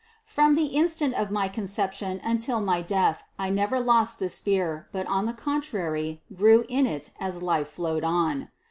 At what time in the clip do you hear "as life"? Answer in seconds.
7.19-7.67